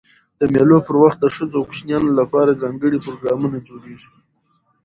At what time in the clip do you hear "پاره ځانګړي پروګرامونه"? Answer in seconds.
2.31-3.57